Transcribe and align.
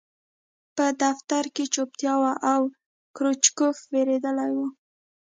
په 0.75 0.85
دفتر 1.03 1.43
کې 1.55 1.63
چوپتیا 1.73 2.13
وه 2.21 2.33
او 2.53 2.61
کروچکوف 3.15 3.77
وېرېدلی 3.91 4.51
و 4.55 4.57